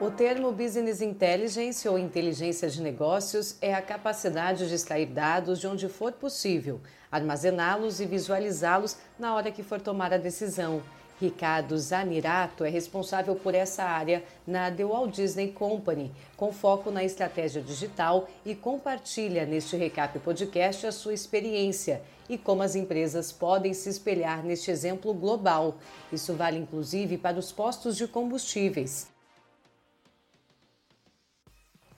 [0.00, 5.66] O termo Business Intelligence ou inteligência de negócios é a capacidade de extrair dados de
[5.66, 6.80] onde for possível,
[7.12, 10.82] armazená-los e visualizá-los na hora que for tomar a decisão.
[11.20, 17.04] Ricardo Zanirato é responsável por essa área na The Walt Disney Company, com foco na
[17.04, 23.74] estratégia digital e compartilha neste Recap Podcast a sua experiência e como as empresas podem
[23.74, 25.76] se espelhar neste exemplo global.
[26.10, 29.19] Isso vale inclusive para os postos de combustíveis.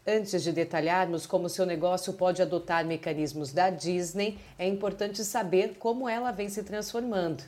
[0.06, 6.08] Antes de detalharmos como seu negócio pode adotar mecanismos da Disney, é importante saber como
[6.08, 7.44] ela vem se transformando.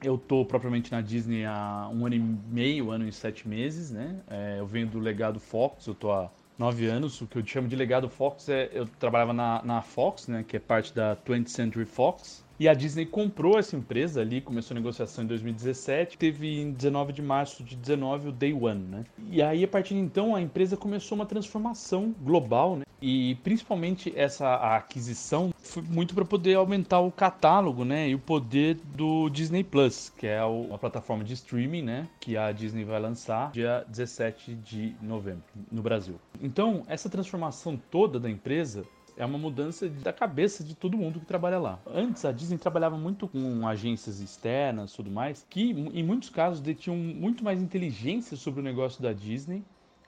[0.00, 4.20] Eu estou propriamente na Disney há um ano e meio, ano e sete meses, né?
[4.28, 7.20] É, eu venho do legado Fox, eu estou há nove anos.
[7.20, 10.44] O que eu chamo de legado Fox é eu trabalhava na, na Fox, né?
[10.46, 12.44] Que é parte da 20th Century Fox.
[12.62, 17.12] E a Disney comprou essa empresa ali, começou a negociação em 2017, teve em 19
[17.12, 19.04] de março de 19 o Day One, né?
[19.32, 22.84] E aí, a partir de então, a empresa começou uma transformação global, né?
[23.00, 28.08] E principalmente essa aquisição foi muito para poder aumentar o catálogo, né?
[28.08, 32.08] E o poder do Disney Plus, que é uma plataforma de streaming, né?
[32.20, 36.14] Que a Disney vai lançar dia 17 de novembro no Brasil.
[36.40, 38.84] Então, essa transformação toda da empresa
[39.16, 41.78] é uma mudança da cabeça de todo mundo que trabalha lá.
[41.86, 46.96] Antes a Disney trabalhava muito com agências externas, tudo mais, que em muitos casos detinham
[46.96, 49.62] muito mais inteligência sobre o negócio da Disney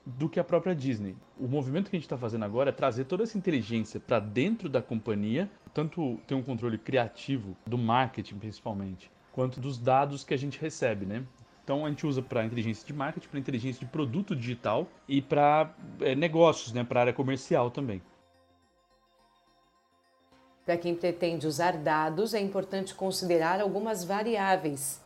[0.07, 1.17] do que a própria Disney.
[1.39, 4.69] O movimento que a gente está fazendo agora é trazer toda essa inteligência para dentro
[4.69, 10.37] da companhia, tanto ter um controle criativo do marketing principalmente, quanto dos dados que a
[10.37, 11.25] gente recebe, né?
[11.63, 15.75] Então a gente usa para inteligência de marketing, para inteligência de produto digital e para
[16.01, 16.85] é, negócios, né?
[16.85, 18.03] Para área comercial também.
[20.65, 25.01] Para quem pretende usar dados, é importante considerar algumas variáveis.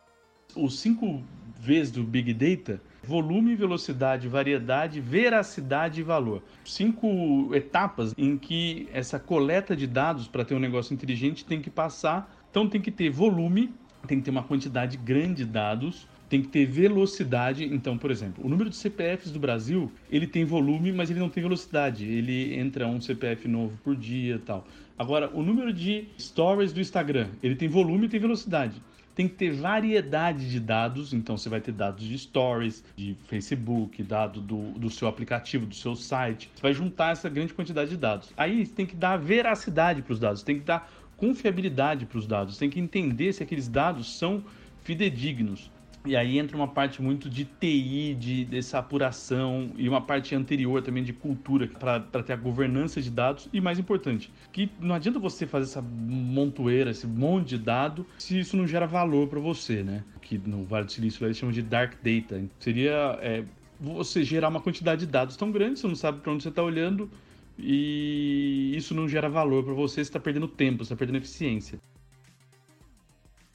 [0.54, 1.22] Os cinco
[1.58, 6.42] Vs do Big Data volume, velocidade, variedade, veracidade e valor.
[6.62, 11.70] Cinco etapas em que essa coleta de dados para ter um negócio inteligente tem que
[11.70, 12.30] passar.
[12.50, 13.72] Então tem que ter volume,
[14.06, 17.64] tem que ter uma quantidade grande de dados, tem que ter velocidade.
[17.64, 21.28] Então, por exemplo, o número de CPFs do Brasil, ele tem volume, mas ele não
[21.28, 22.04] tem velocidade.
[22.04, 24.66] Ele entra um CPF novo por dia tal.
[24.98, 28.82] Agora, o número de stories do Instagram, ele tem volume e tem velocidade.
[29.14, 34.00] Tem que ter variedade de dados, então você vai ter dados de stories, de Facebook,
[34.02, 36.48] dado do, do seu aplicativo, do seu site.
[36.54, 38.32] Você vai juntar essa grande quantidade de dados.
[38.36, 42.58] Aí tem que dar veracidade para os dados, tem que dar confiabilidade para os dados,
[42.58, 44.44] tem que entender se aqueles dados são
[44.82, 45.68] fidedignos.
[46.06, 50.82] E aí entra uma parte muito de TI, de dessa apuração, e uma parte anterior
[50.82, 53.48] também de cultura, para ter a governança de dados.
[53.52, 58.38] E mais importante, que não adianta você fazer essa montoeira, esse monte de dado, se
[58.38, 60.04] isso não gera valor para você, né?
[60.22, 62.42] Que no Vale do Silício eles chamam de dark data.
[62.58, 63.44] Seria é,
[63.80, 66.62] você gerar uma quantidade de dados tão grande, você não sabe para onde você está
[66.62, 67.10] olhando,
[67.58, 71.78] e isso não gera valor para você, você está perdendo tempo, você está perdendo eficiência.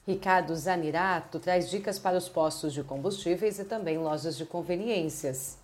[0.06, 5.58] Ricardo Zanirato traz dicas para os postos de combustíveis e também lojas de conveniências.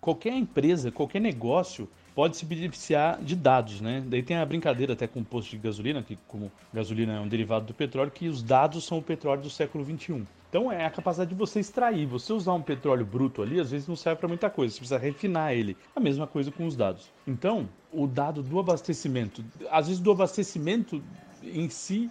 [0.00, 4.04] Qualquer empresa, qualquer negócio pode se beneficiar de dados, né?
[4.06, 7.26] Daí tem a brincadeira até com o posto de gasolina, que como gasolina é um
[7.26, 10.24] derivado do petróleo, que os dados são o petróleo do século 21.
[10.48, 12.06] Então é a capacidade de você extrair.
[12.06, 14.74] Você usar um petróleo bruto ali, às vezes não serve para muita coisa.
[14.74, 15.76] Você precisa refinar ele.
[15.94, 17.10] A mesma coisa com os dados.
[17.26, 21.02] Então, o dado do abastecimento, às vezes do abastecimento
[21.42, 22.10] em si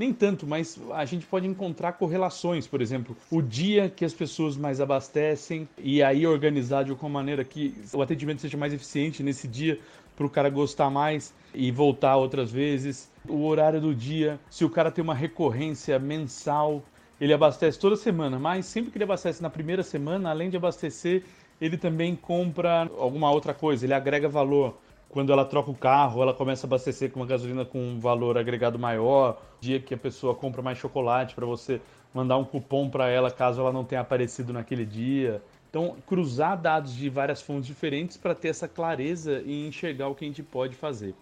[0.00, 4.56] nem tanto, mas a gente pode encontrar correlações, por exemplo, o dia que as pessoas
[4.56, 9.46] mais abastecem e aí organizar de alguma maneira que o atendimento seja mais eficiente nesse
[9.46, 9.78] dia
[10.16, 14.70] para o cara gostar mais e voltar outras vezes, o horário do dia, se o
[14.70, 16.82] cara tem uma recorrência mensal,
[17.20, 21.24] ele abastece toda semana, mas sempre que ele abastece na primeira semana, além de abastecer,
[21.60, 24.78] ele também compra alguma outra coisa, ele agrega valor
[25.10, 28.38] quando ela troca o carro, ela começa a abastecer com uma gasolina com um valor
[28.38, 29.42] agregado maior.
[29.60, 31.80] Dia que a pessoa compra mais chocolate para você
[32.14, 35.42] mandar um cupom para ela caso ela não tenha aparecido naquele dia.
[35.68, 40.24] Então, cruzar dados de várias fontes diferentes para ter essa clareza e enxergar o que
[40.24, 41.14] a gente pode fazer.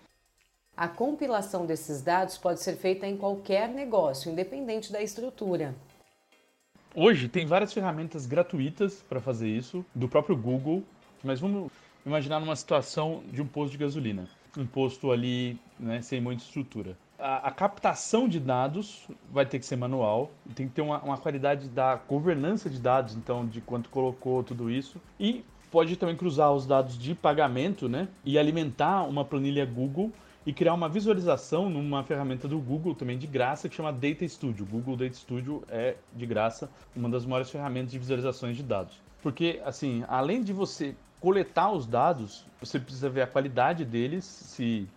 [0.77, 5.75] A compilação desses dados pode ser feita em qualquer negócio, independente da estrutura.
[6.95, 10.83] Hoje tem várias ferramentas gratuitas para fazer isso, do próprio Google,
[11.23, 11.71] mas vamos
[12.09, 14.27] imaginar numa situação de um posto de gasolina,
[14.57, 16.97] um posto ali né, sem muita estrutura.
[17.19, 21.19] A, a, captação de dados vai ter que ser manual, tem que ter uma, uma
[21.19, 26.53] qualidade da governança de dados, então de quanto colocou tudo isso e pode também cruzar
[26.53, 30.13] os dados de pagamento, né, e alimentar uma planilha Google
[30.47, 34.65] e criar uma visualização numa ferramenta do Google também de graça que chama Data Studio.
[34.65, 38.99] Google Data Studio é de graça, uma das maiores ferramentas de visualizações de dados.
[39.23, 44.89] Porque, assim, além de você coletar os dados, você precisa ver a qualidade deles, se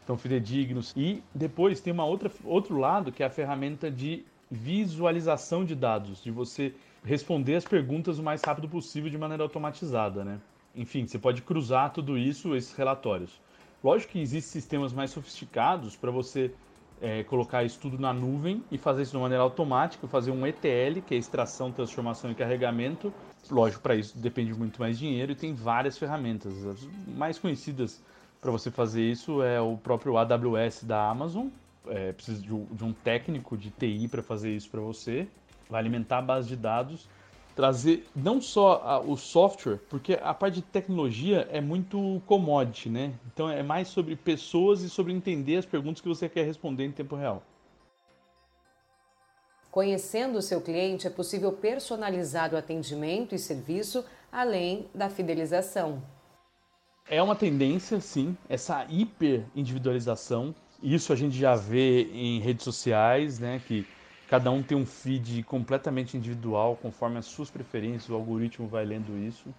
[0.00, 0.92] estão fidedignos.
[0.96, 6.22] E depois tem uma outra, outro lado, que é a ferramenta de visualização de dados,
[6.22, 10.40] de você responder as perguntas o mais rápido possível de maneira automatizada, né?
[10.74, 13.40] Enfim, você pode cruzar tudo isso, esses relatórios.
[13.82, 16.52] Lógico que existem sistemas mais sofisticados para você
[17.00, 21.00] é, colocar isso tudo na nuvem e fazer isso de maneira automática, fazer um ETL,
[21.06, 23.12] que é extração, transformação e carregamento.
[23.50, 26.66] Lógico, para isso depende muito mais dinheiro e tem várias ferramentas.
[26.66, 28.02] As mais conhecidas
[28.40, 31.48] para você fazer isso é o próprio AWS da Amazon.
[31.86, 35.26] É, precisa de um técnico de TI para fazer isso para você.
[35.70, 37.08] Vai alimentar a base de dados
[37.58, 43.12] trazer não só a, o software, porque a parte de tecnologia é muito commodity, né?
[43.26, 46.92] Então é mais sobre pessoas e sobre entender as perguntas que você quer responder em
[46.92, 47.42] tempo real.
[49.72, 56.00] Conhecendo o seu cliente, é possível personalizar o atendimento e serviço, além da fidelização.
[57.10, 60.54] É uma tendência, sim, essa hiper individualização.
[60.80, 63.60] Isso a gente já vê em redes sociais, né?
[63.66, 63.84] Que
[64.28, 69.16] Cada um tem um feed completamente individual, conforme as suas preferências, o algoritmo vai lendo
[69.16, 69.52] isso.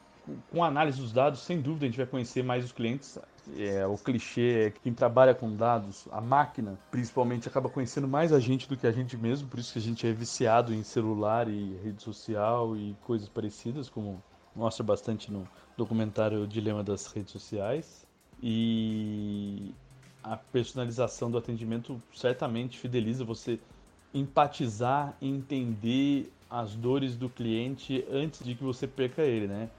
[0.51, 3.17] Com a análise dos dados, sem dúvida, a gente vai conhecer mais os clientes.
[3.57, 8.31] É, o clichê é que quem trabalha com dados, a máquina, principalmente, acaba conhecendo mais
[8.31, 10.83] a gente do que a gente mesmo, por isso que a gente é viciado em
[10.83, 14.21] celular e rede social e coisas parecidas, como
[14.55, 18.05] mostra bastante no documentário o Dilema das Redes Sociais.
[18.39, 19.73] E
[20.23, 23.59] a personalização do atendimento certamente fideliza você
[24.13, 29.69] empatizar entender as dores do cliente antes de que você perca ele, né?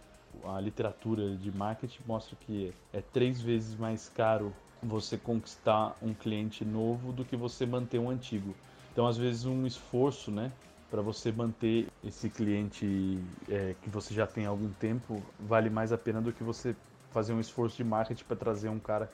[0.44, 6.65] A literatura de marketing mostra que é três vezes mais caro você conquistar um cliente
[6.65, 8.55] novo do que você manter um antigo.
[8.93, 10.50] Então, às vezes, um esforço, né,
[10.91, 13.19] para você manter esse cliente
[13.49, 16.75] é, que você já tem há algum tempo vale mais a pena do que você
[17.12, 19.11] fazer um esforço de marketing para trazer um cara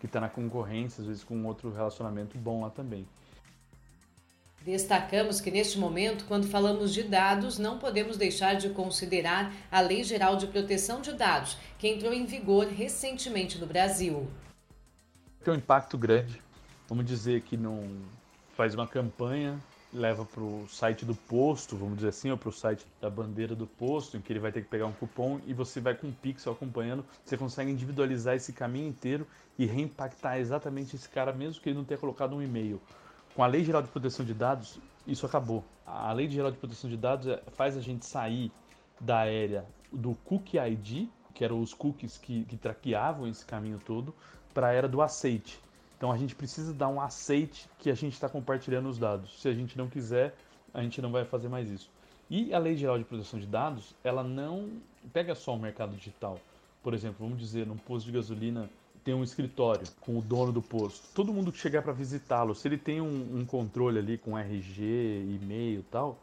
[0.00, 3.04] que está na concorrência, às vezes com outro relacionamento bom lá também.
[4.68, 10.04] Destacamos que neste momento, quando falamos de dados, não podemos deixar de considerar a Lei
[10.04, 14.28] Geral de Proteção de Dados, que entrou em vigor recentemente no Brasil.
[15.42, 16.42] Tem um impacto grande.
[16.86, 17.82] Vamos dizer que não
[18.54, 19.58] faz uma campanha,
[19.90, 23.54] leva para o site do posto, vamos dizer assim, ou para o site da bandeira
[23.54, 26.08] do posto, em que ele vai ter que pegar um cupom e você vai com
[26.08, 29.26] o pixel acompanhando, você consegue individualizar esse caminho inteiro
[29.58, 32.78] e reimpactar exatamente esse cara, mesmo que ele não tenha colocado um e-mail
[33.38, 35.62] com a Lei Geral de Proteção de Dados, isso acabou.
[35.86, 38.50] A Lei Geral de Proteção de Dados é, faz a gente sair
[39.00, 44.12] da área do Cookie ID, que eram os cookies que, que traqueavam esse caminho todo,
[44.52, 45.60] para a era do aceite.
[45.96, 49.40] Então a gente precisa dar um aceite que a gente está compartilhando os dados.
[49.40, 50.34] Se a gente não quiser,
[50.74, 51.88] a gente não vai fazer mais isso.
[52.28, 54.68] E a Lei Geral de Proteção de Dados, ela não
[55.12, 56.40] pega só o mercado digital.
[56.82, 58.68] Por exemplo, vamos dizer, num posto de gasolina
[59.08, 62.68] tem um escritório com o dono do posto, todo mundo que chegar para visitá-lo, se
[62.68, 64.82] ele tem um, um, controle ali com RG,
[65.40, 66.18] e-mail tal,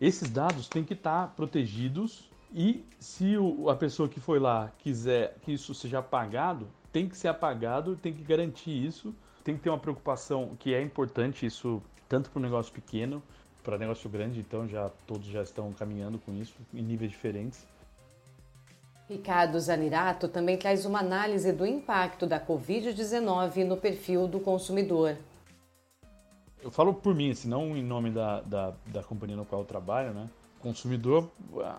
[0.00, 4.70] esses dados têm que estar tá protegidos e se o, a pessoa que foi lá
[4.78, 9.12] quiser que isso seja apagado, tem que ser apagado, tem que garantir isso,
[9.42, 13.20] tem que ter uma preocupação que é importante isso tanto para o negócio pequeno,
[13.64, 17.66] para negócio grande, então já todos já estão caminhando com isso em níveis diferentes
[19.10, 25.16] Ricardo Zanirato também traz uma análise do impacto da Covid-19 no perfil do consumidor.
[26.62, 29.66] Eu falo por mim, assim, não em nome da, da, da companhia no qual eu
[29.66, 30.30] trabalho, né?
[30.60, 31.28] Consumidor,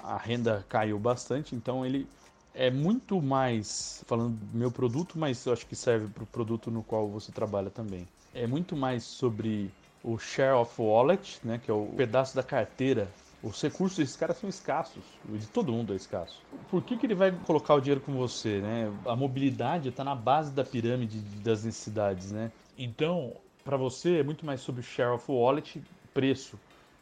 [0.03, 2.05] a renda caiu bastante, então ele
[2.53, 6.69] é muito mais, falando do meu produto, mas eu acho que serve para o produto
[6.69, 8.05] no qual você trabalha também.
[8.33, 9.71] É muito mais sobre
[10.03, 13.07] o share of wallet, né, que é o pedaço da carteira
[13.43, 16.41] os recursos desses caras são escassos, de todo mundo é escasso.
[16.69, 18.91] Por que, que ele vai colocar o dinheiro com você, né?
[19.05, 22.51] A mobilidade está na base da pirâmide das necessidades, né?
[22.77, 23.33] Então,
[23.63, 25.81] para você é muito mais sobre share of wallet,
[26.13, 26.59] preço.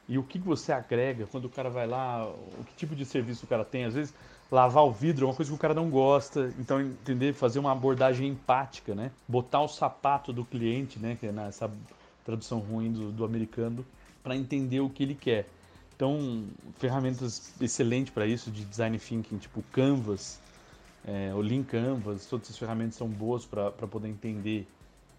[0.07, 3.45] E o que você agrega quando o cara vai lá, o que tipo de serviço
[3.45, 3.85] o cara tem.
[3.85, 4.13] Às vezes,
[4.49, 6.53] lavar o vidro é uma coisa que o cara não gosta.
[6.57, 9.11] Então, entender, fazer uma abordagem empática, né?
[9.27, 11.15] Botar o sapato do cliente, né?
[11.19, 11.69] Que é nessa
[12.25, 13.85] tradução ruim do, do americano,
[14.23, 15.47] para entender o que ele quer.
[15.99, 20.39] Então, ferramentas excelentes para isso de design thinking, tipo Canvas,
[21.05, 24.65] é, o Lean Canvas, todas essas ferramentas são boas para poder entender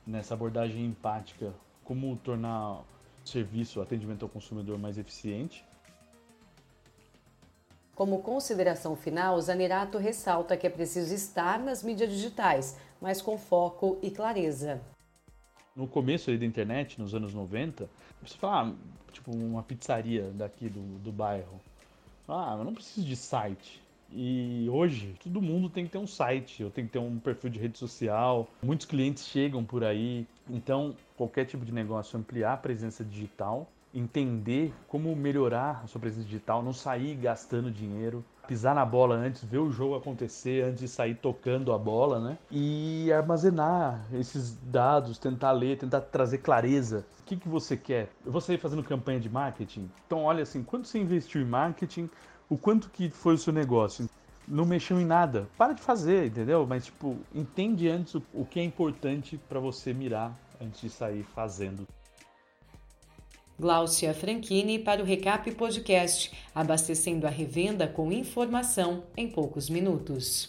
[0.07, 1.53] nessa abordagem empática
[1.85, 2.85] como tornar o
[3.27, 5.63] serviço, o atendimento ao consumidor mais eficiente.
[7.95, 13.99] Como consideração final, Zanerato ressalta que é preciso estar nas mídias digitais, mas com foco
[14.01, 14.81] e clareza.
[15.77, 17.89] No começo da internet, nos anos 90,
[18.23, 21.61] você fala, ah, tipo, uma pizzaria daqui do, do bairro.
[22.29, 23.81] Ah, eu não preciso de site.
[24.13, 27.51] E hoje, todo mundo tem que ter um site, ou tem que ter um perfil
[27.51, 28.49] de rede social.
[28.63, 30.27] Muitos clientes chegam por aí.
[30.49, 36.25] Então, qualquer tipo de negócio, ampliar a presença digital, entender como melhorar a sua presença
[36.25, 40.89] digital, não sair gastando dinheiro, pisar na bola antes, ver o jogo acontecer antes de
[40.89, 42.39] sair tocando a bola, né?
[42.51, 47.05] E armazenar esses dados, tentar ler, tentar trazer clareza.
[47.21, 48.11] O que, que você quer?
[48.41, 49.91] Sair fazendo campanha de marketing?
[50.07, 52.09] Então, olha assim, quanto você investiu em marketing,
[52.49, 54.09] o quanto que foi o seu negócio?
[54.49, 55.49] Não mexeu em nada.
[55.57, 56.67] Para de fazer, entendeu?
[56.67, 61.87] Mas, tipo, entende antes o que é importante para você mirar antes de sair fazendo.
[63.61, 70.49] Gláucia Franchini para o Recap Podcast, abastecendo a revenda com informação em poucos minutos.